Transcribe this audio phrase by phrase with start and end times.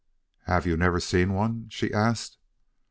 [0.45, 2.39] "Have you never seen one?" she asked.